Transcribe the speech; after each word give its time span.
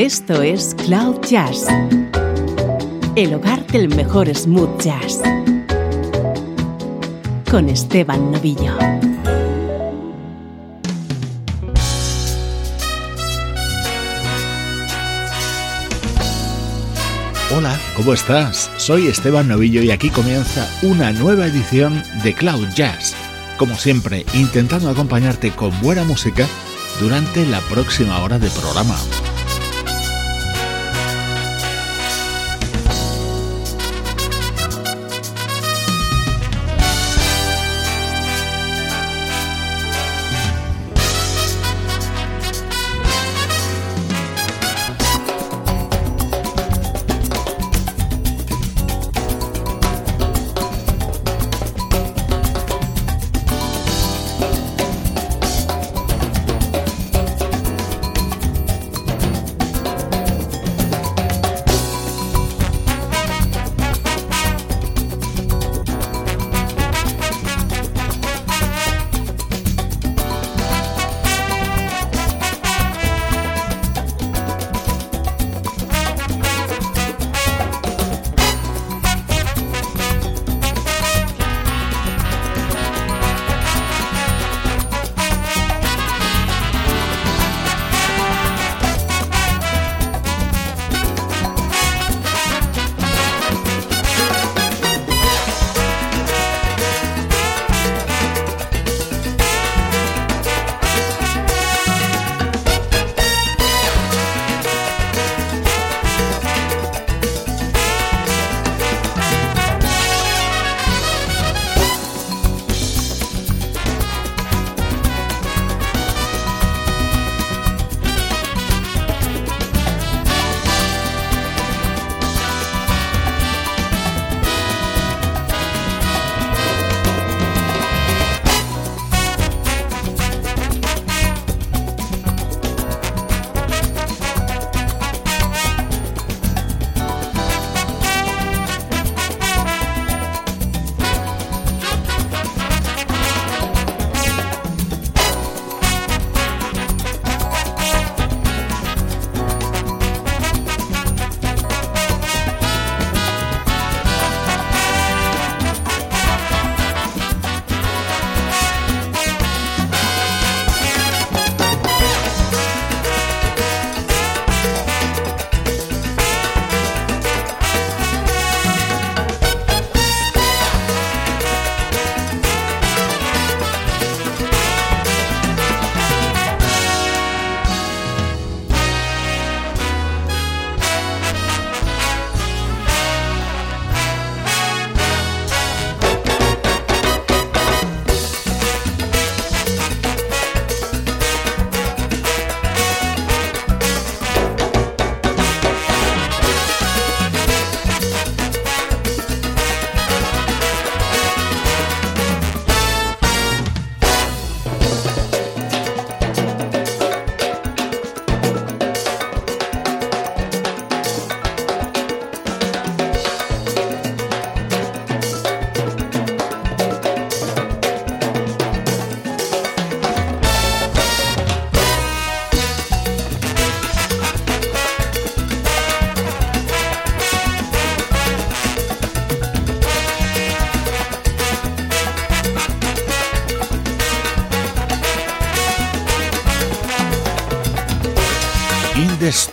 Esto 0.00 0.40
es 0.40 0.74
Cloud 0.86 1.20
Jazz, 1.28 1.66
el 3.16 3.34
hogar 3.34 3.66
del 3.66 3.94
mejor 3.94 4.34
smooth 4.34 4.80
jazz, 4.80 5.20
con 7.50 7.68
Esteban 7.68 8.32
Novillo. 8.32 8.78
Hola, 17.54 17.78
¿cómo 17.94 18.14
estás? 18.14 18.70
Soy 18.78 19.08
Esteban 19.08 19.48
Novillo 19.48 19.82
y 19.82 19.90
aquí 19.90 20.08
comienza 20.08 20.66
una 20.80 21.12
nueva 21.12 21.44
edición 21.44 22.02
de 22.24 22.32
Cloud 22.32 22.68
Jazz. 22.74 23.14
Como 23.58 23.74
siempre, 23.74 24.24
intentando 24.32 24.88
acompañarte 24.88 25.50
con 25.50 25.78
buena 25.82 26.04
música 26.04 26.46
durante 27.00 27.44
la 27.44 27.60
próxima 27.60 28.18
hora 28.22 28.38
de 28.38 28.48
programa. 28.48 28.96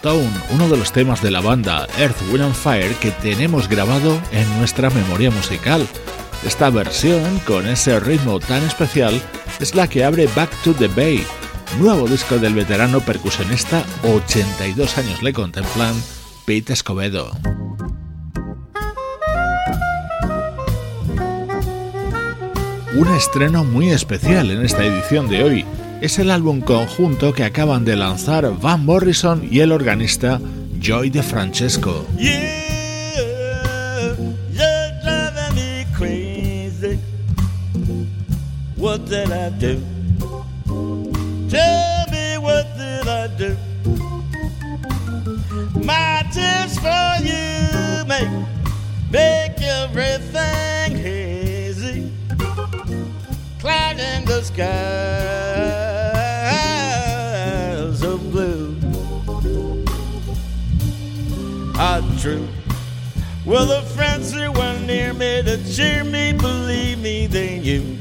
Stone, 0.07 0.31
uno 0.51 0.69
de 0.69 0.78
los 0.78 0.94
temas 0.94 1.22
de 1.22 1.31
la 1.31 1.41
banda 1.41 1.85
Earth, 1.97 2.16
Wind 2.31 2.45
and 2.45 2.56
Fire 2.56 2.95
que 3.01 3.12
tenemos 3.12 3.68
grabado 3.68 4.18
en 4.31 4.57
nuestra 4.57 4.90
memoria 4.90 5.29
musical. 5.31 5.85
Esta 6.45 6.69
versión, 6.69 7.40
con 7.40 7.68
ese 7.68 8.00
ritmo 8.00 8.40
tan 8.40 8.63
especial, 8.63 9.22
es 9.59 9.75
la 9.75 9.90
que 9.90 10.06
abre 10.06 10.29
Back 10.34 10.50
to 10.63 10.73
the 10.73 10.88
Bay, 10.88 11.25
nuevo 11.77 12.07
disco 12.07 12.38
del 12.38 12.54
veterano 12.54 13.01
percusionista, 13.01 13.83
82 14.04 14.98
años 14.98 15.21
le 15.21 15.33
contemplan, 15.33 15.94
Pete 16.45 16.71
Escobedo. 16.71 17.30
Un 22.95 23.07
estreno 23.13 23.65
muy 23.65 23.89
especial 23.89 24.51
en 24.51 24.63
esta 24.63 24.86
edición 24.86 25.27
de 25.27 25.44
hoy 25.44 25.65
es 26.01 26.19
el 26.19 26.29
álbum 26.29 26.61
conjunto 26.61 27.33
que 27.33 27.44
acaban 27.44 27.85
de 27.85 27.95
lanzar 27.95 28.51
Van 28.59 28.85
Morrison 28.85 29.47
y 29.49 29.59
el 29.59 29.71
organista 29.71 30.39
Joy 30.79 31.09
de 31.09 31.23
Francesco. 31.23 32.05
Well, 63.47 63.65
the 63.65 63.81
friends 63.95 64.33
who 64.33 64.51
were 64.51 64.77
near 64.79 65.13
me 65.13 65.41
to 65.41 65.57
cheer 65.73 66.03
me, 66.03 66.33
believe 66.33 66.99
me, 66.99 67.27
they 67.27 67.59
knew. 67.59 67.97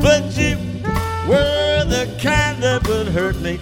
But 0.00 0.34
you 0.38 0.56
were 1.28 1.84
the 1.84 2.08
kind 2.18 2.62
that 2.62 2.88
would 2.88 3.08
hurt 3.08 3.38
me, 3.40 3.60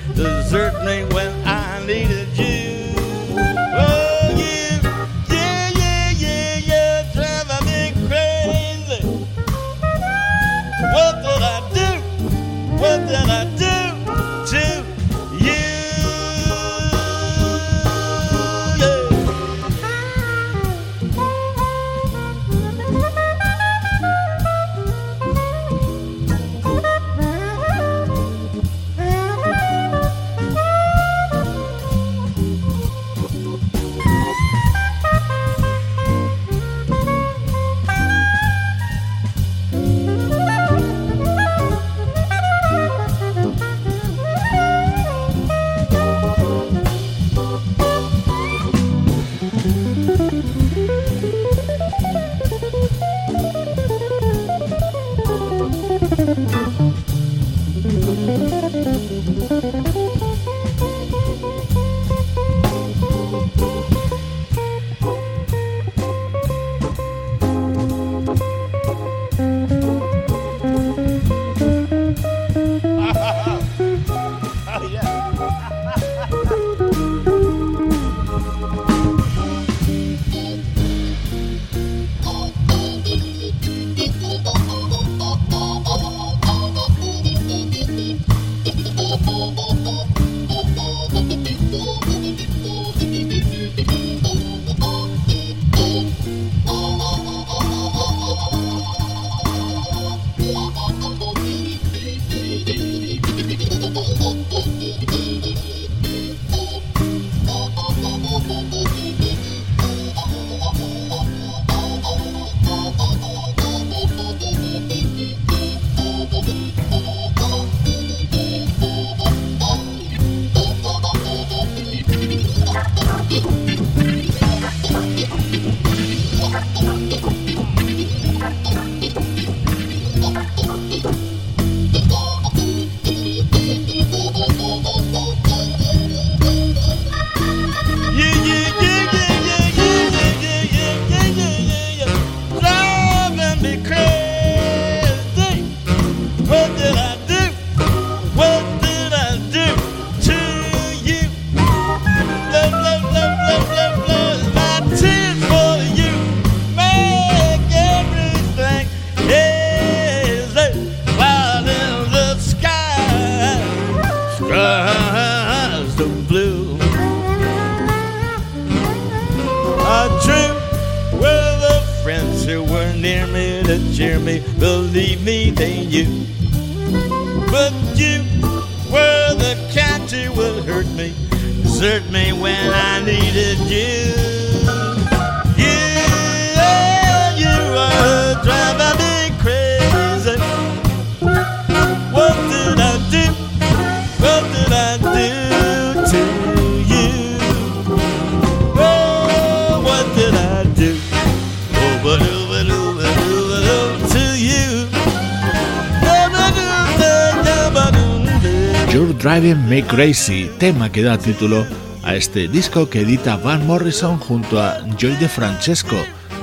Crazy, 210.00 210.50
tema 210.59 210.90
que 210.90 211.02
da 211.02 211.19
título 211.19 211.66
a 212.02 212.16
este 212.16 212.49
disco 212.49 212.88
que 212.88 213.02
edita 213.02 213.37
Van 213.37 213.66
Morrison 213.66 214.16
junto 214.16 214.59
a 214.59 214.78
Joy 214.97 215.14
de 215.16 215.28
Francesco, 215.28 215.95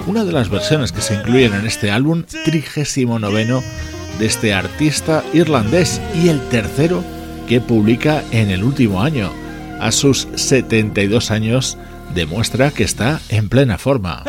una 0.05 0.23
de 0.23 0.31
las 0.31 0.49
versiones 0.51 0.91
que 0.91 1.01
se 1.01 1.15
incluyen 1.15 1.55
en 1.55 1.65
este 1.65 1.89
álbum 1.89 2.23
39 2.45 3.63
de 4.19 4.25
este 4.27 4.53
artista 4.53 5.23
irlandés 5.33 5.99
y 6.13 6.29
el 6.29 6.39
tercero 6.49 7.03
que 7.49 7.59
publica 7.59 8.23
en 8.29 8.51
el 8.51 8.63
último 8.63 9.01
año. 9.01 9.31
A 9.79 9.91
sus 9.91 10.27
72 10.35 11.31
años 11.31 11.79
demuestra 12.13 12.69
que 12.69 12.83
está 12.83 13.19
en 13.29 13.49
plena 13.49 13.79
forma. 13.79 14.23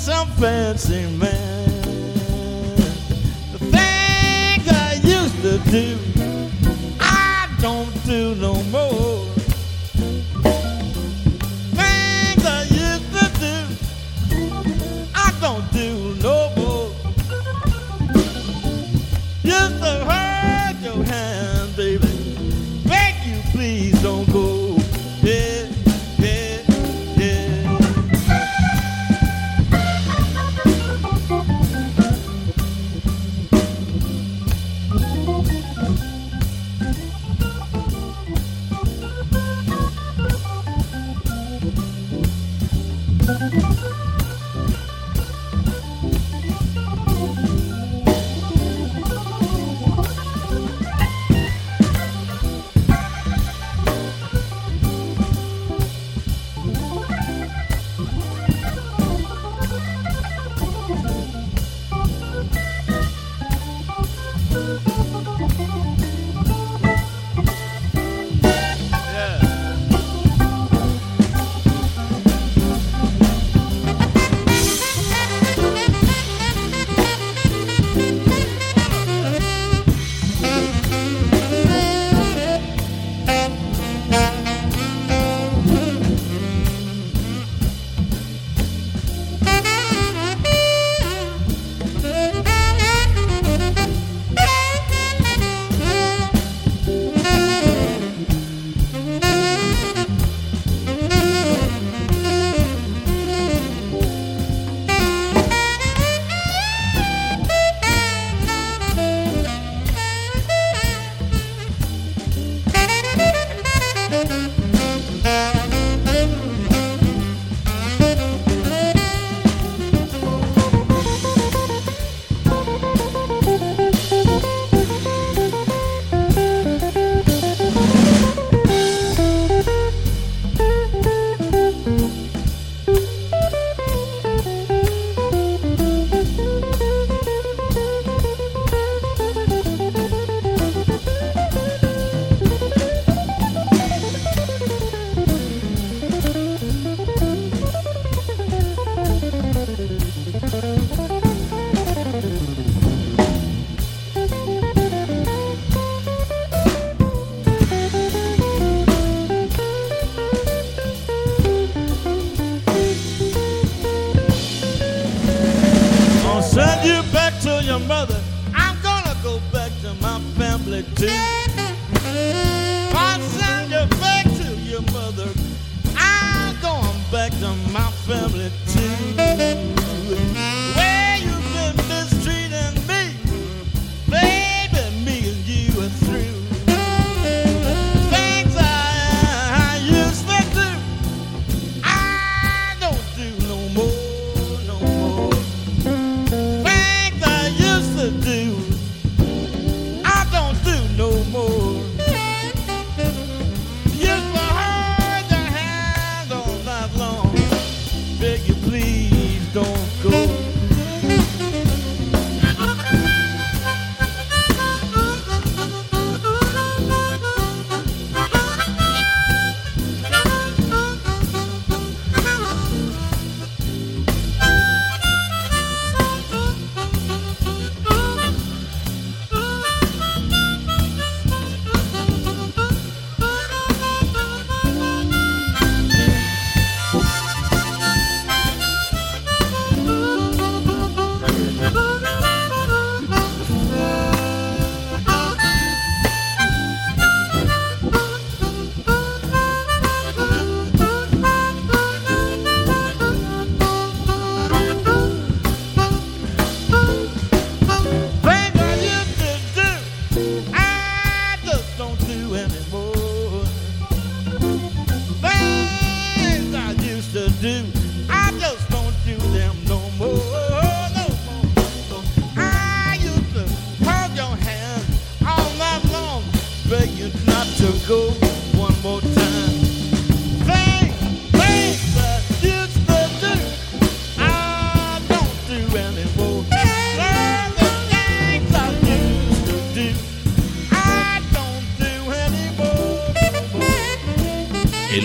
Some 0.00 0.26
fancy 0.38 1.04
man. 1.18 1.59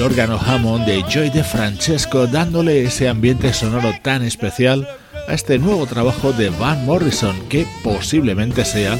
Órgano 0.01 0.39
Hammond 0.39 0.85
de 0.85 1.03
Joy 1.03 1.29
de 1.29 1.43
Francesco 1.43 2.27
dándole 2.27 2.83
ese 2.83 3.07
ambiente 3.07 3.53
sonoro 3.53 3.93
tan 4.01 4.23
especial 4.23 4.87
a 5.27 5.33
este 5.33 5.59
nuevo 5.59 5.85
trabajo 5.85 6.33
de 6.33 6.49
Van 6.49 6.85
Morrison 6.85 7.39
que 7.49 7.67
posiblemente 7.83 8.65
sea 8.65 8.99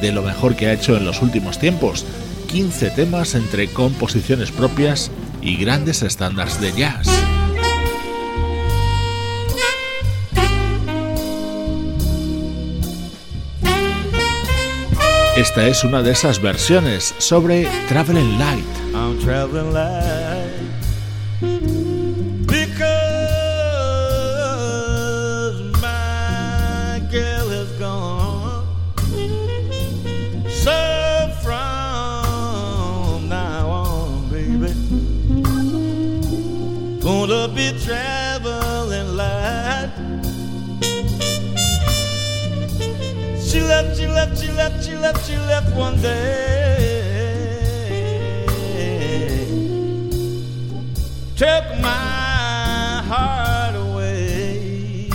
de 0.00 0.12
lo 0.12 0.22
mejor 0.22 0.56
que 0.56 0.66
ha 0.66 0.72
hecho 0.72 0.96
en 0.96 1.04
los 1.04 1.22
últimos 1.22 1.58
tiempos. 1.58 2.04
15 2.48 2.90
temas 2.90 3.34
entre 3.34 3.68
composiciones 3.68 4.50
propias 4.50 5.10
y 5.40 5.56
grandes 5.56 6.02
estándares 6.02 6.60
de 6.60 6.72
jazz. 6.72 7.08
Esta 15.36 15.66
es 15.66 15.82
una 15.84 16.02
de 16.02 16.12
esas 16.12 16.40
versiones 16.40 17.14
sobre 17.18 17.66
Traveling 17.88 18.38
Light. 18.38 18.64
I'm 18.94 19.18
traveling 19.18 19.72
light 19.72 20.33
left, 44.54 44.84
she 44.84 44.96
left, 44.96 45.26
she 45.26 45.36
left, 45.36 45.74
one 45.74 46.00
day. 46.00 47.04
Took 51.36 51.64
my 51.80 53.02
heart 53.10 53.74
away. 53.74 55.10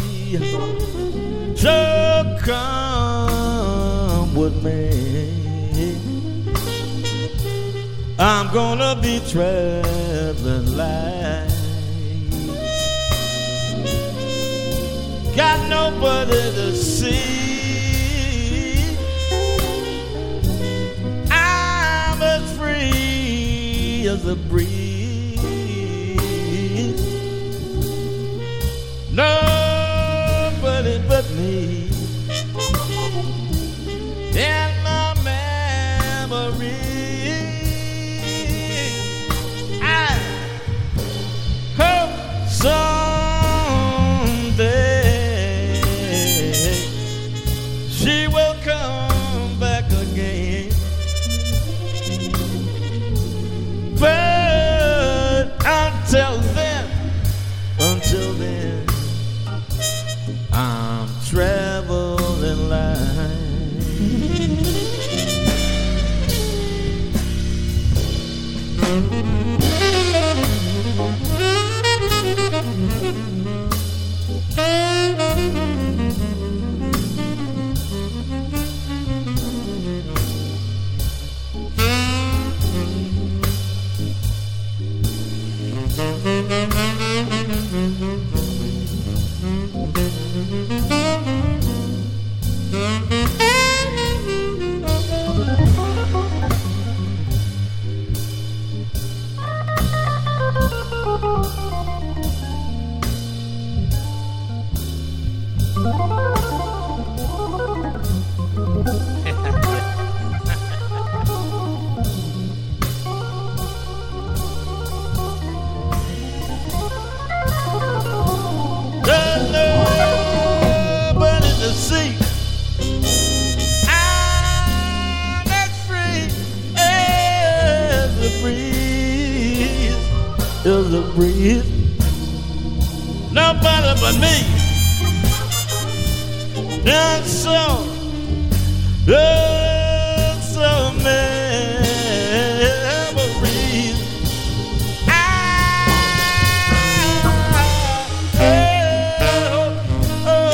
So 1.55 2.38
come 2.41 4.36
with 4.36 4.63
me. 4.63 4.89
I'm 8.19 8.53
gonna 8.53 8.96
be 9.01 9.22
traveling 9.29 10.75
light. 10.75 11.48
Got 15.36 15.69
nobody 15.69 16.31
to 16.31 16.75
see. 16.75 17.38
the 24.23 24.35
breeze. 24.35 24.88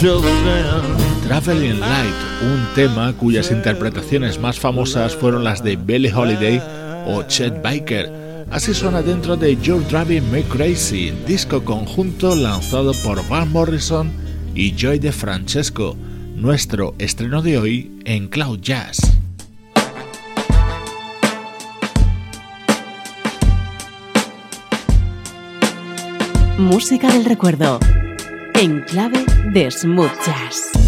Traveling 0.00 1.80
Light, 1.80 2.14
un 2.40 2.68
tema 2.76 3.12
cuyas 3.14 3.50
interpretaciones 3.50 4.38
más 4.38 4.60
famosas 4.60 5.16
fueron 5.16 5.42
las 5.42 5.64
de 5.64 5.74
Billie 5.74 6.14
Holiday 6.14 6.62
o 7.04 7.24
Chet 7.24 7.60
Baker. 7.60 8.46
Así 8.48 8.74
suena 8.74 9.02
dentro 9.02 9.36
de 9.36 9.56
You're 9.56 9.84
Driving 9.86 10.30
Me 10.30 10.44
Crazy, 10.44 11.12
disco 11.26 11.64
conjunto 11.64 12.36
lanzado 12.36 12.92
por 13.02 13.28
Van 13.28 13.50
Morrison 13.50 14.12
y 14.54 14.72
Joy 14.76 15.00
de 15.00 15.10
Francesco, 15.10 15.96
nuestro 16.36 16.94
estreno 16.98 17.42
de 17.42 17.58
hoy 17.58 18.00
en 18.04 18.28
Cloud 18.28 18.60
Jazz. 18.60 19.00
Música 26.56 27.12
del 27.12 27.24
recuerdo, 27.24 27.80
en 28.58 28.82
clave 28.82 29.24
de 29.52 29.70
smooth. 29.70 30.87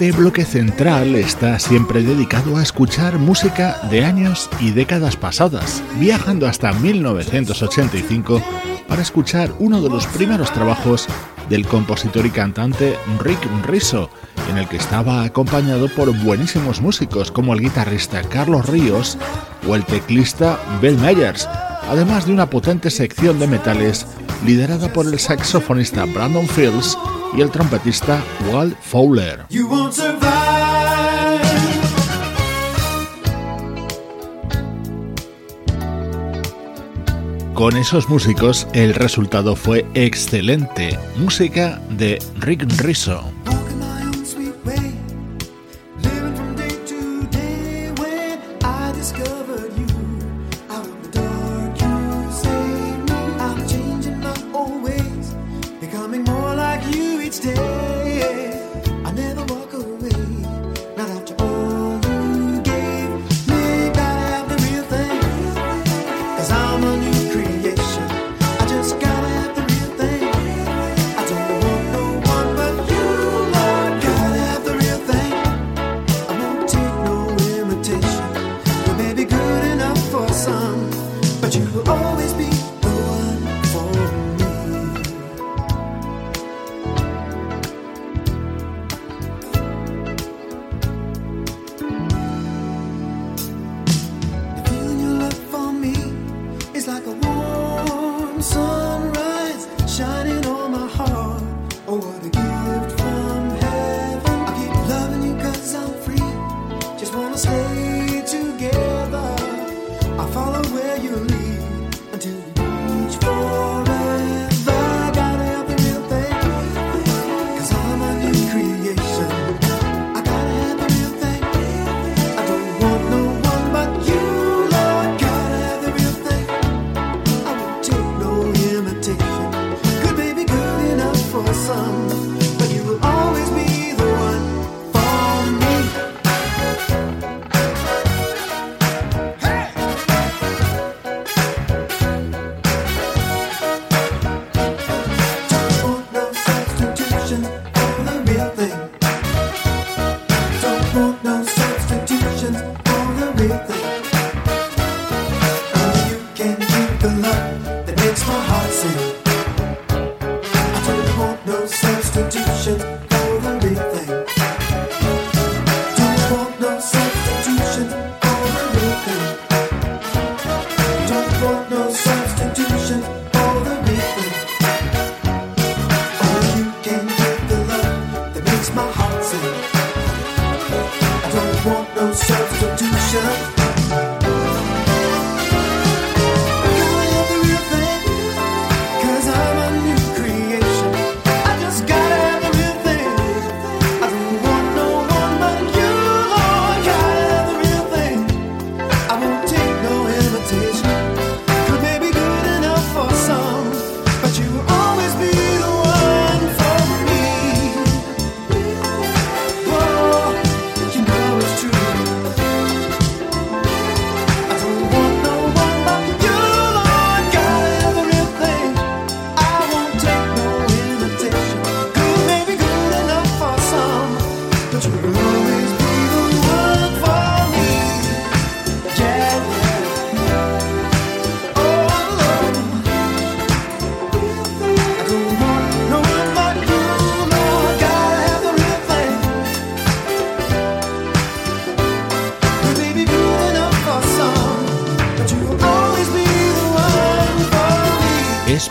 Este 0.00 0.16
bloque 0.16 0.46
central 0.46 1.14
está 1.14 1.58
siempre 1.58 2.02
dedicado 2.02 2.56
a 2.56 2.62
escuchar 2.62 3.18
música 3.18 3.76
de 3.90 4.02
años 4.02 4.48
y 4.58 4.70
décadas 4.70 5.14
pasadas, 5.14 5.82
viajando 5.98 6.46
hasta 6.46 6.72
1985 6.72 8.42
para 8.88 9.02
escuchar 9.02 9.52
uno 9.58 9.82
de 9.82 9.90
los 9.90 10.06
primeros 10.06 10.50
trabajos 10.54 11.06
del 11.50 11.66
compositor 11.66 12.24
y 12.24 12.30
cantante 12.30 12.96
Rick 13.22 13.46
Rizzo, 13.66 14.08
en 14.50 14.56
el 14.56 14.66
que 14.68 14.78
estaba 14.78 15.22
acompañado 15.22 15.86
por 15.94 16.18
buenísimos 16.24 16.80
músicos 16.80 17.30
como 17.30 17.52
el 17.52 17.60
guitarrista 17.60 18.22
Carlos 18.22 18.70
Ríos 18.70 19.18
o 19.68 19.74
el 19.74 19.84
teclista 19.84 20.58
Bill 20.80 20.96
Meyers, 20.96 21.46
además 21.90 22.24
de 22.24 22.32
una 22.32 22.48
potente 22.48 22.88
sección 22.88 23.38
de 23.38 23.48
metales 23.48 24.06
liderada 24.46 24.90
por 24.90 25.04
el 25.04 25.18
saxofonista 25.18 26.06
Brandon 26.06 26.48
Fields 26.48 26.96
y 27.36 27.40
el 27.40 27.50
trompetista 27.50 28.22
Walt 28.50 28.76
Fowler. 28.80 29.46
Con 37.54 37.76
esos 37.76 38.08
músicos 38.08 38.66
el 38.72 38.94
resultado 38.94 39.54
fue 39.54 39.84
excelente, 39.94 40.98
música 41.16 41.80
de 41.90 42.18
Rick 42.38 42.64
Rizzo. 42.80 43.22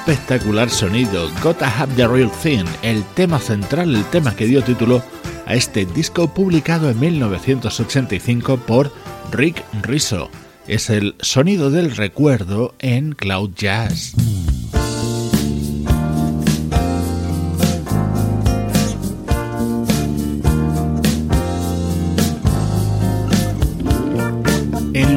Espectacular 0.10 0.72
sonido, 0.72 1.30
Gotta 1.44 1.68
Have 1.68 1.94
the 1.94 2.08
Real 2.08 2.32
Thing, 2.42 2.66
el 2.82 3.04
tema 3.14 3.38
central, 3.38 3.96
el 3.96 4.04
tema 4.06 4.36
que 4.36 4.48
dio 4.48 4.64
título 4.64 5.04
a 5.46 5.54
este 5.54 5.86
disco 5.86 6.34
publicado 6.34 6.90
en 6.90 7.00
1985 7.00 8.58
por 8.58 8.92
Rick 9.32 9.64
Rizzo. 9.84 10.32
Es 10.68 10.90
el 10.90 11.16
sonido 11.20 11.70
del 11.70 11.96
recuerdo 11.96 12.74
en 12.80 13.14
Cloud 13.14 13.52
Jazz. 13.56 14.16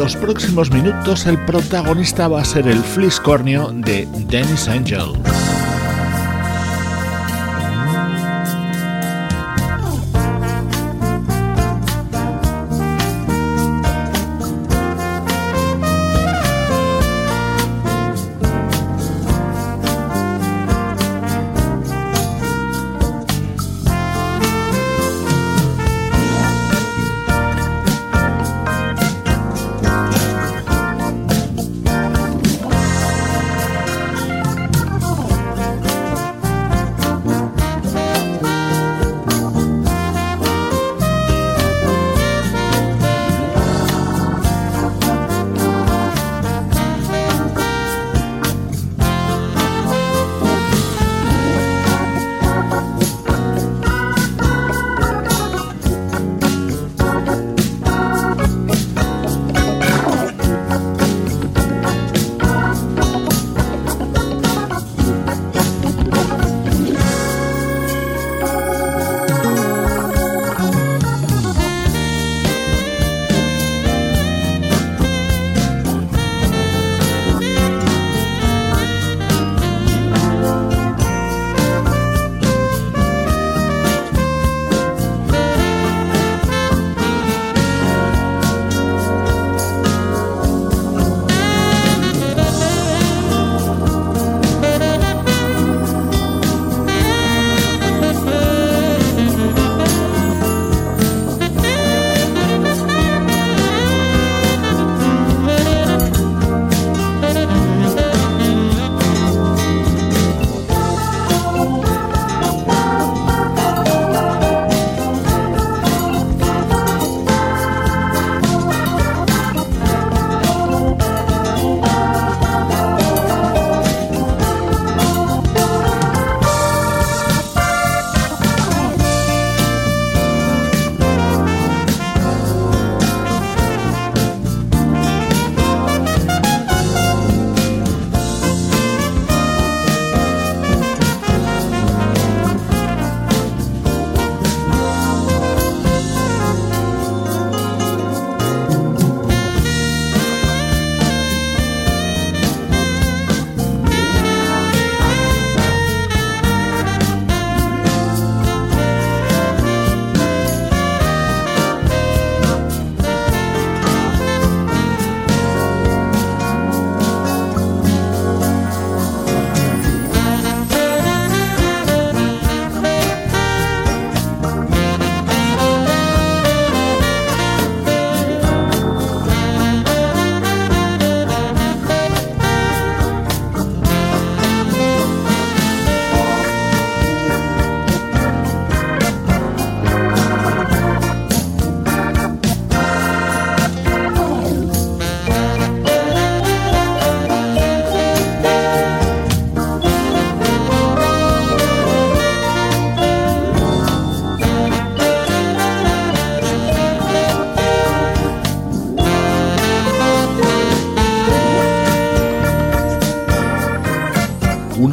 Los 0.03 0.17
próximos 0.17 0.69
minutos 0.73 1.27
el 1.27 1.39
protagonista 1.45 2.27
va 2.27 2.41
a 2.41 2.45
ser 2.45 2.67
el 2.67 2.83
fliscornio 2.83 3.69
de 3.73 4.09
Dennis 4.27 4.67
Angel. 4.67 5.13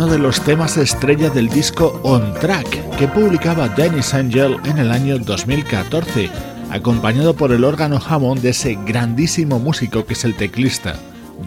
Los 0.08 0.42
temas 0.42 0.78
estrella 0.78 1.30
del 1.30 1.50
disco 1.50 2.00
On 2.04 2.34
Track 2.36 2.98
que 2.98 3.08
publicaba 3.10 3.68
Dennis 3.68 4.14
Angel 4.14 4.56
en 4.64 4.78
el 4.78 4.92
año 4.92 5.20
2014, 5.20 6.30
acompañado 6.72 7.36
por 7.36 7.52
el 7.52 7.66
órgano 7.66 8.00
Hammond 8.00 8.42
de 8.42 8.50
ese 8.50 8.78
grandísimo 8.86 9.60
músico 9.60 10.06
que 10.06 10.14
es 10.14 10.24
el 10.24 10.36
teclista 10.36 10.96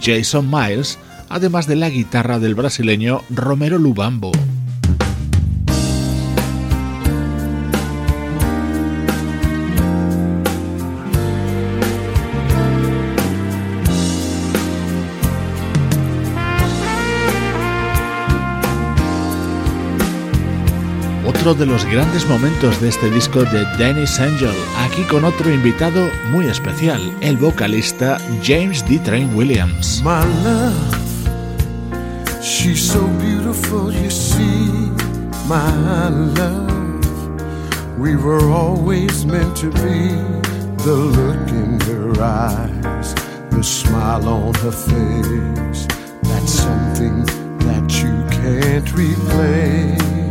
Jason 0.00 0.50
Miles, 0.50 0.98
además 1.30 1.66
de 1.66 1.76
la 1.76 1.88
guitarra 1.88 2.38
del 2.38 2.54
brasileño 2.54 3.22
Romero 3.30 3.78
Lubambo. 3.78 4.32
Otro 21.42 21.54
de 21.54 21.66
los 21.66 21.84
grandes 21.86 22.24
momentos 22.28 22.80
de 22.80 22.88
este 22.88 23.10
disco 23.10 23.42
de 23.42 23.64
Dennis 23.76 24.20
Angel, 24.20 24.54
aquí 24.78 25.02
con 25.02 25.24
otro 25.24 25.52
invitado 25.52 26.08
muy 26.30 26.46
especial, 26.46 27.00
el 27.20 27.36
vocalista 27.36 28.16
James 28.44 28.84
D. 28.88 29.00
Train 29.00 29.34
Williams. 29.34 30.00
My 30.04 30.22
love, 30.44 31.02
she's 32.40 32.80
so 32.80 33.08
beautiful, 33.18 33.92
you 33.92 34.08
see, 34.08 34.92
my 35.48 36.10
love. 36.38 36.70
We 37.98 38.14
were 38.14 38.48
always 38.52 39.26
meant 39.26 39.56
to 39.56 39.70
be 39.70 40.14
the 40.84 40.94
look 40.94 41.48
in 41.48 41.80
her 41.88 42.22
eyes, 42.22 43.14
the 43.50 43.64
smile 43.64 44.28
on 44.28 44.54
her 44.54 44.70
face. 44.70 45.88
That's 46.22 46.52
something 46.52 47.24
that 47.66 47.90
you 48.00 48.12
can't 48.30 48.88
replace. 48.92 50.21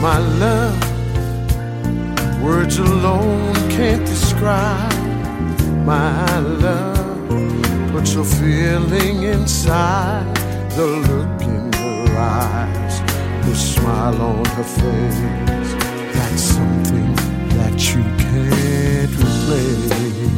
My 0.00 0.18
love. 0.18 0.80
Words 2.42 2.78
alone 2.78 3.54
can't 3.70 4.04
describe 4.06 4.92
my 5.84 6.38
love. 6.38 7.28
But 7.92 8.12
your 8.14 8.24
feeling 8.24 9.22
inside, 9.22 10.36
the 10.76 10.86
look 10.86 11.42
in 11.42 11.72
her 11.72 12.18
eyes, 12.18 13.00
the 13.46 13.54
smile 13.54 14.20
on 14.22 14.44
her 14.44 14.64
face. 14.64 15.72
That's 16.14 16.42
something 16.42 17.14
that 17.56 17.94
you 17.94 18.02
can't. 18.02 18.78
me 20.00 20.37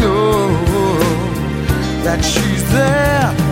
know 0.00 0.48
that 2.04 2.20
she's 2.24 2.64
there 2.72 3.51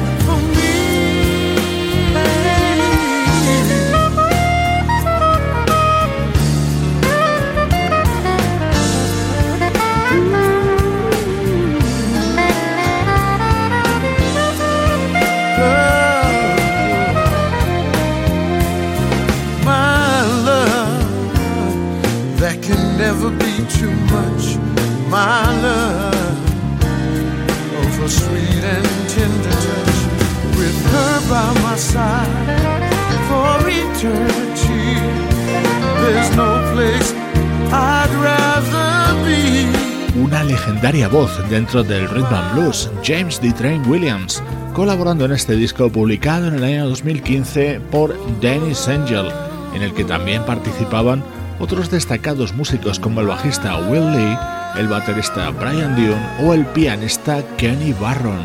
Una 40.15 40.45
legendaria 40.45 41.09
voz 41.09 41.31
dentro 41.51 41.83
del 41.83 42.09
rhythm 42.09 42.33
and 42.33 42.53
blues, 42.55 42.89
James 43.03 43.41
D. 43.41 43.53
Train 43.53 43.83
Williams, 43.91 44.41
colaborando 44.75 45.25
en 45.25 45.33
este 45.33 45.57
disco 45.57 45.91
publicado 45.91 46.47
en 46.47 46.55
el 46.55 46.63
año 46.63 46.89
2015 46.89 47.81
por 47.91 48.17
Dennis 48.41 48.87
Angel, 48.87 49.27
en 49.75 49.83
el 49.83 49.93
que 49.93 50.05
también 50.05 50.45
participaban 50.45 51.25
otros 51.59 51.91
destacados 51.91 52.55
músicos 52.55 53.01
como 53.01 53.21
el 53.21 53.27
bajista 53.27 53.77
Will 53.89 54.13
Lee, 54.13 54.60
el 54.77 54.89
baterista 54.89 55.51
Brian 55.51 55.95
Dune 55.97 56.21
o 56.41 56.55
el 56.55 56.67
pianista 56.67 57.43
Kenny 57.57 57.93
Barron. 57.93 58.43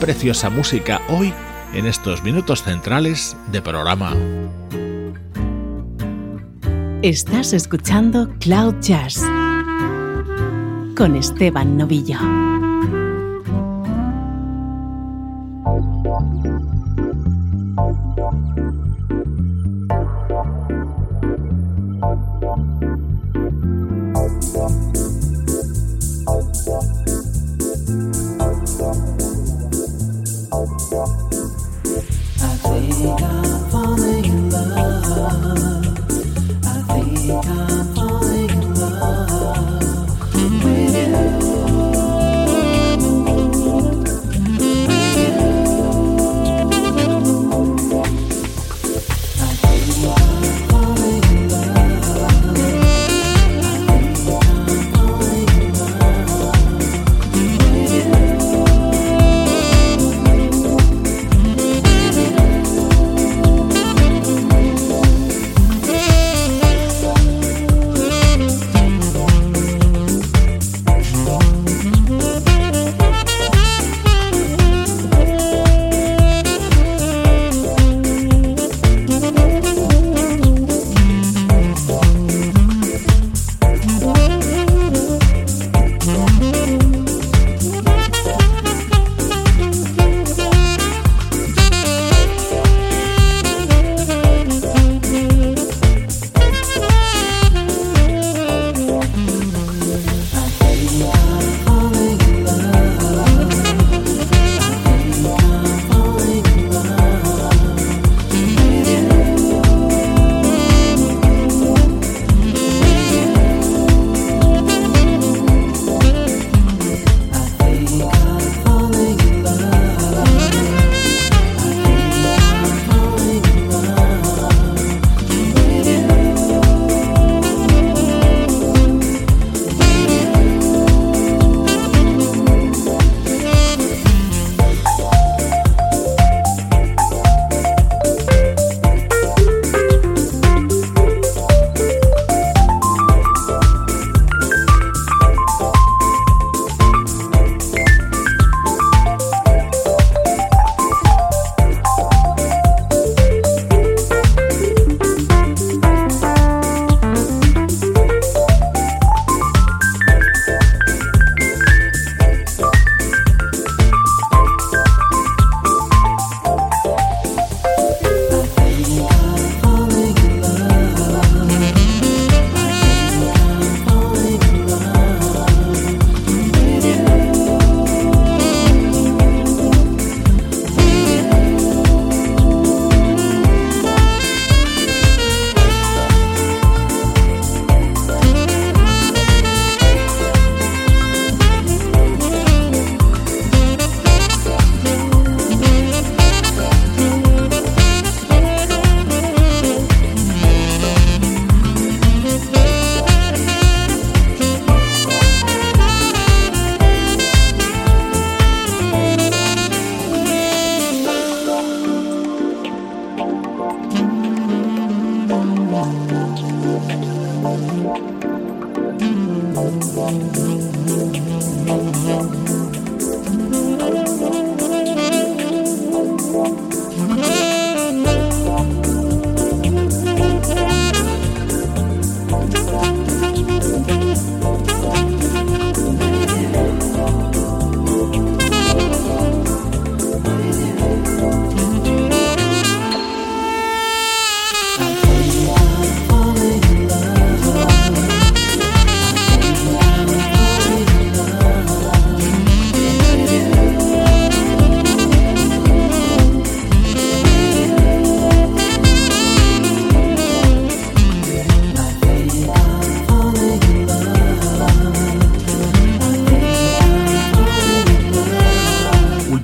Preciosa 0.00 0.50
música 0.50 1.00
hoy 1.08 1.32
en 1.72 1.86
estos 1.86 2.22
minutos 2.22 2.62
centrales 2.62 3.36
de 3.52 3.62
programa. 3.62 4.14
Estás 7.02 7.52
escuchando 7.52 8.28
Cloud 8.40 8.76
Jazz 8.80 9.22
con 10.96 11.14
Esteban 11.14 11.76
Novillo. 11.76 12.37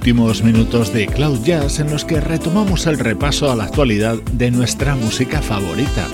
Minutos 0.05 0.93
de 0.93 1.07
Cloud 1.07 1.43
Jazz 1.45 1.81
en 1.81 1.91
los 1.91 2.05
que 2.05 2.21
retomamos 2.21 2.87
el 2.87 2.99
repaso 2.99 3.51
a 3.51 3.57
la 3.57 3.65
actualidad 3.65 4.19
de 4.33 4.51
nuestra 4.51 4.95
música 4.97 5.41
favorita. 5.41 6.07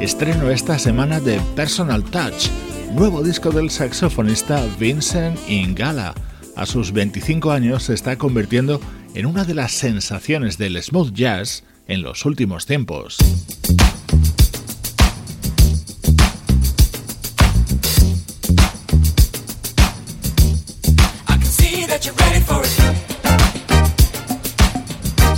Estreno 0.00 0.48
esta 0.48 0.78
semana 0.78 1.20
de 1.20 1.38
Personal 1.54 2.02
Touch, 2.04 2.48
nuevo 2.94 3.22
disco 3.22 3.50
del 3.50 3.68
saxofonista 3.68 4.64
Vincent 4.80 5.38
Ingala. 5.46 6.14
A 6.56 6.64
sus 6.64 6.92
25 6.92 7.50
años 7.50 7.82
se 7.82 7.92
está 7.92 8.16
convirtiendo 8.16 8.80
en 9.14 9.26
una 9.26 9.44
de 9.44 9.52
las 9.52 9.72
sensaciones 9.72 10.56
del 10.56 10.82
smooth 10.82 11.12
jazz 11.12 11.64
en 11.86 12.00
los 12.00 12.24
últimos 12.24 12.64
tiempos. 12.64 13.18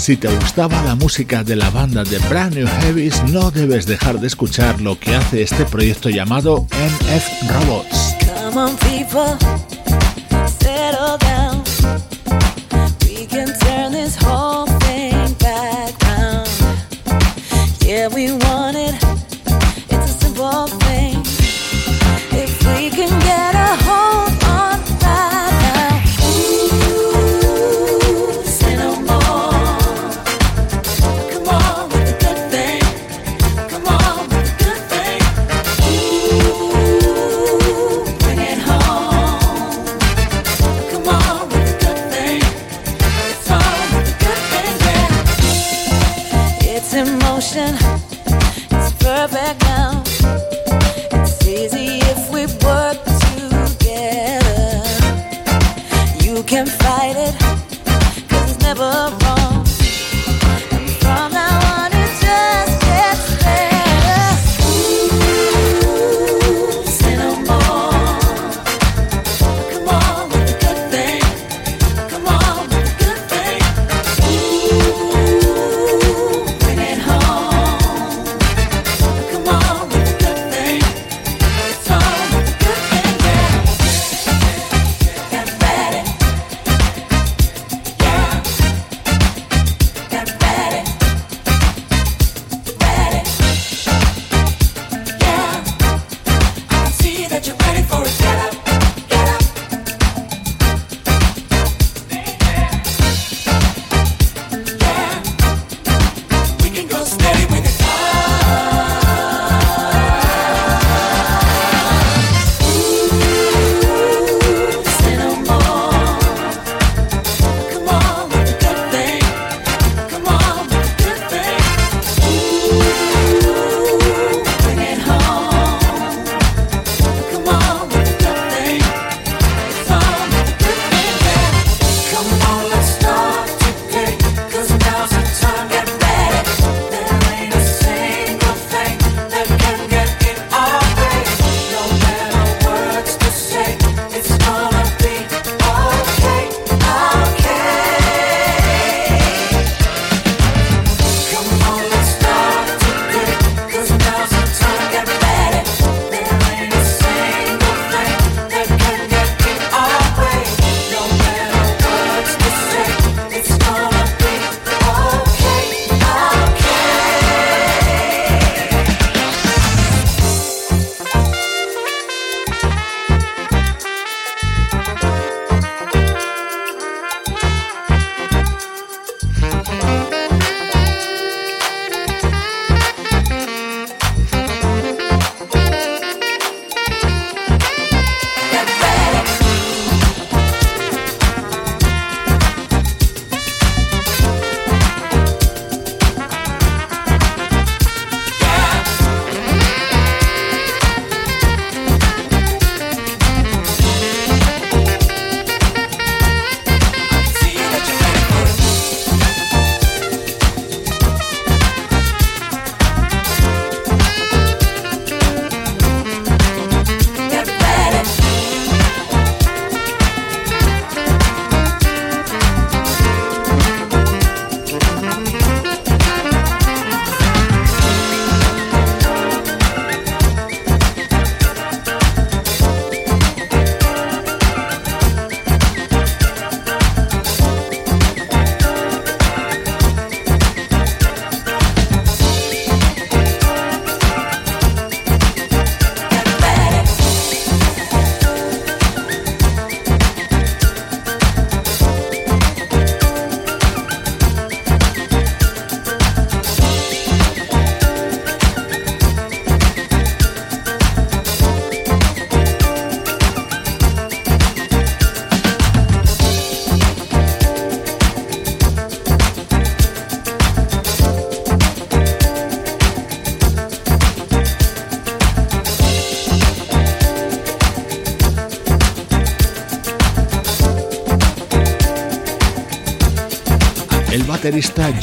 Si 0.07 0.17
te 0.17 0.29
gustaba 0.29 0.81
la 0.85 0.95
música 0.95 1.43
de 1.43 1.57
la 1.57 1.69
banda 1.71 2.05
de 2.05 2.21
Brand 2.29 2.55
New 2.55 2.69
Heavies, 2.81 3.25
no 3.25 3.51
debes 3.51 3.87
dejar 3.87 4.21
de 4.21 4.29
escuchar 4.29 4.81
lo 4.81 4.97
que 5.01 5.17
hace 5.17 5.43
este 5.43 5.65
proyecto 5.65 6.11
llamado 6.11 6.69
MF 6.71 7.51
Robots. 7.51 8.15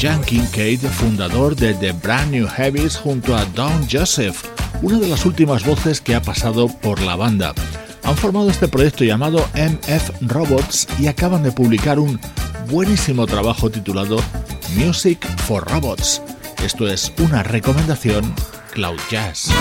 Jan 0.04 0.22
Kincaid, 0.22 0.82
fundador 0.82 1.56
de 1.56 1.74
The 1.76 1.93
Brand 1.93 2.30
New 2.30 2.45
Heavies 2.45 2.97
junto 2.97 3.38
a 3.38 3.45
Don 3.45 3.88
Joseph, 3.89 4.43
una 4.82 4.99
de 4.99 5.08
las 5.08 5.26
últimas 5.26 5.66
voces 5.66 6.01
que 6.01 6.14
ha 6.14 6.22
pasado 6.22 6.68
por 6.68 7.01
la 7.01 7.16
banda. 7.16 7.54
Han 8.04 8.18
formado 8.18 8.49
este 8.49 8.68
proyecto 8.68 9.06
llamado 9.06 9.47
MF 9.54 10.12
Robots 10.28 10.89
y 10.99 11.08
acaban 11.08 11.41
de 11.41 11.54
publicar 11.54 11.99
un 11.99 12.20
buenísimo 12.70 13.26
trabajo 13.28 13.72
titulado 13.72 14.18
Music 14.76 15.26
for 15.47 15.66
Robots. 15.72 16.22
Esto 16.62 16.86
es 16.89 17.14
una 17.20 17.41
recomendación 17.41 18.36
Cloud 18.74 18.99
Jazz. 19.10 19.51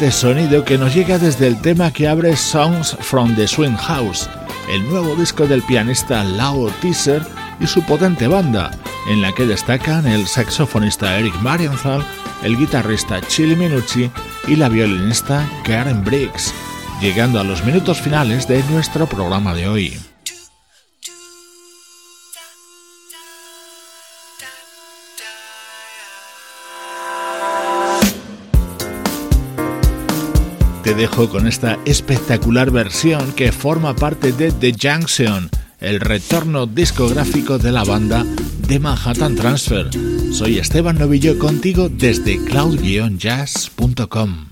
Apabullante 0.00 0.10
sonido 0.10 0.64
que 0.64 0.78
nos 0.78 0.94
llega 0.94 1.18
desde 1.18 1.46
el 1.46 1.60
tema 1.60 1.92
que 1.92 2.08
abre 2.08 2.34
Songs 2.34 2.96
from 3.00 3.34
the 3.36 3.46
Swing 3.46 3.76
House, 3.76 4.30
el 4.72 4.88
nuevo 4.88 5.14
disco 5.14 5.46
del 5.46 5.62
pianista 5.62 6.24
Lao 6.24 6.70
Teaser 6.80 7.22
y 7.60 7.66
su 7.66 7.82
potente 7.82 8.26
banda, 8.26 8.70
en 9.10 9.20
la 9.20 9.32
que 9.32 9.44
destacan 9.44 10.06
el 10.06 10.26
saxofonista 10.26 11.18
Eric 11.18 11.34
Marienthal, 11.42 12.02
el 12.42 12.56
guitarrista 12.56 13.20
Chili 13.20 13.56
Minucci 13.56 14.10
y 14.48 14.56
la 14.56 14.70
violinista 14.70 15.46
Karen 15.64 16.02
Briggs, 16.02 16.54
llegando 17.00 17.38
a 17.38 17.44
los 17.44 17.62
minutos 17.64 18.00
finales 18.00 18.48
de 18.48 18.62
nuestro 18.70 19.06
programa 19.06 19.54
de 19.54 19.68
hoy. 19.68 20.09
Te 30.90 30.96
dejo 30.96 31.28
con 31.28 31.46
esta 31.46 31.78
espectacular 31.84 32.72
versión 32.72 33.30
que 33.34 33.52
forma 33.52 33.94
parte 33.94 34.32
de 34.32 34.50
The 34.50 34.72
Junction, 34.72 35.48
el 35.78 36.00
retorno 36.00 36.66
discográfico 36.66 37.58
de 37.58 37.70
la 37.70 37.84
banda 37.84 38.26
de 38.66 38.80
Manhattan 38.80 39.36
Transfer. 39.36 39.88
Soy 40.32 40.58
Esteban 40.58 40.98
Novillo 40.98 41.38
contigo 41.38 41.88
desde 41.88 42.44
cloud-jazz.com. 42.44 44.46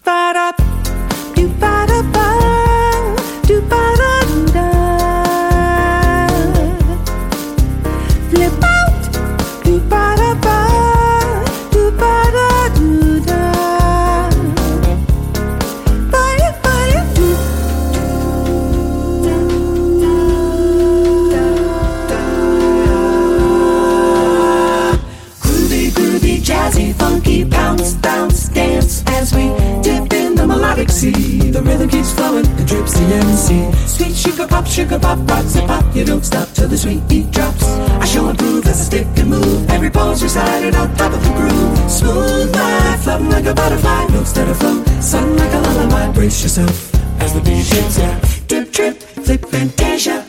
The 31.59 31.64
rhythm 31.64 31.90
keeps 31.90 32.12
flowing, 32.12 32.46
it 32.46 32.68
drips 32.68 32.92
the 32.92 33.02
MC. 33.02 33.72
Sweet 33.88 34.14
sugar 34.14 34.46
pop, 34.46 34.64
sugar 34.64 34.96
pop, 34.96 35.18
rocks 35.28 35.56
and 35.56 35.66
pop. 35.66 35.84
You 35.92 36.04
don't 36.04 36.24
stop 36.24 36.46
till 36.54 36.68
the 36.68 36.78
sweet 36.78 37.02
beat 37.09 37.32
drops. 37.32 37.64
I 37.64 38.04
show 38.04 38.28
and 38.28 38.38
prove 38.38 38.64
as 38.64 38.80
I 38.80 38.84
stick 38.84 39.09
and 39.16 39.30
move. 39.30 39.68
Every 39.68 39.90
pose 39.90 40.22
recited 40.22 40.76
on 40.76 40.94
top 40.94 41.12
of 41.12 41.20
the 41.20 41.30
groove. 41.34 41.90
Smooth 41.90 42.54
life, 42.54 43.02
floating 43.02 43.30
like 43.30 43.46
a 43.46 43.54
butterfly. 43.54 44.06
Notes 44.06 44.32
that 44.34 44.46
are 44.46 44.54
flow, 44.54 44.84
sun 45.00 45.36
like 45.36 45.52
a 45.52 45.59
lullaby. 45.59 46.12
Brace 46.12 46.44
yourself 46.44 46.94
as 47.20 47.34
the 47.34 47.40
beat 47.40 47.66
hits 47.66 47.98
ya. 47.98 48.14
Drip, 48.46 48.70
drip, 48.70 49.02
flip, 49.02 49.44
fantasia. 49.46 50.28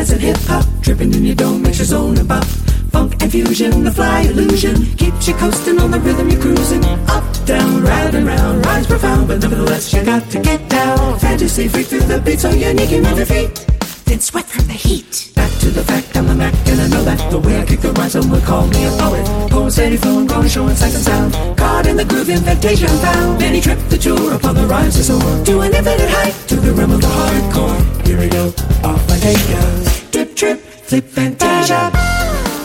Jazz 0.00 0.12
and 0.12 0.20
hip 0.22 0.36
hop, 0.48 0.64
dripping 0.80 1.12
in 1.12 1.24
your 1.24 1.34
dome 1.34 1.62
makes 1.62 1.78
your 1.78 1.84
zone 1.84 2.16
and 2.16 2.26
bop. 2.26 2.44
Funk 2.92 3.22
and 3.22 3.30
fusion, 3.30 3.84
the 3.84 3.90
fly 3.90 4.22
illusion 4.22 4.76
keeps 4.96 5.28
you 5.28 5.34
coasting 5.34 5.78
on 5.78 5.90
the 5.90 6.00
rhythm 6.00 6.30
you're 6.30 6.40
cruising. 6.40 6.82
Up, 7.16 7.24
down, 7.44 7.82
round 7.82 8.14
and 8.14 8.26
round, 8.26 8.64
rhymes 8.64 8.86
profound, 8.86 9.28
but 9.28 9.42
nevertheless 9.42 9.92
you 9.92 10.02
got 10.02 10.24
to 10.30 10.38
get 10.40 10.68
down. 10.70 11.18
Fantasy 11.18 11.68
freak 11.68 11.86
through 11.86 12.00
the 12.00 12.18
beat 12.20 12.40
so 12.40 12.50
unique 12.50 12.90
you 12.90 13.02
move 13.02 13.18
your 13.18 13.26
feet 13.26 13.66
then 14.06 14.18
sweat 14.18 14.44
from 14.44 14.66
the 14.66 14.72
heat. 14.72 15.29
To 15.60 15.70
the 15.70 15.84
fact, 15.84 16.16
I'm 16.16 16.26
the 16.26 16.34
Mac, 16.34 16.54
and 16.68 16.80
I 16.80 16.88
know 16.88 17.04
that 17.04 17.30
the 17.30 17.38
way 17.38 17.60
I 17.60 17.64
kick 17.66 17.80
the 17.80 17.92
rhyme, 17.92 18.08
someone 18.08 18.40
call 18.40 18.66
me 18.66 18.86
a 18.86 18.90
poet. 18.92 19.24
Poem 19.50 19.70
steady 19.70 19.98
flowing, 19.98 20.26
growing, 20.26 20.48
showing 20.48 20.74
sight 20.74 20.94
and 20.94 21.04
sound. 21.04 21.58
Caught 21.58 21.86
in 21.86 21.96
the 21.96 22.04
groove, 22.04 22.30
invitation 22.30 22.88
found. 23.04 23.38
Many 23.38 23.60
trip 23.60 23.78
the 23.90 23.98
tour 23.98 24.34
upon 24.34 24.54
the 24.54 24.66
rhymes 24.66 24.96
to 24.96 25.04
soar. 25.04 25.44
To 25.44 25.60
an 25.60 25.74
infinite 25.74 26.10
height, 26.10 26.34
to 26.48 26.56
the 26.56 26.72
realm 26.72 26.92
of 26.92 27.00
the 27.02 27.06
hardcore. 27.06 28.06
Here 28.06 28.18
we 28.18 28.28
go, 28.28 28.46
off 28.88 29.10
I 29.10 29.18
take 29.18 29.48
ya. 29.52 29.62
Dip, 30.10 30.34
trip, 30.34 30.60
flip, 30.60 31.04
fantasia. 31.04 31.92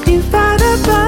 Do 0.05 0.21
ba 0.31 0.55
da 0.57 1.04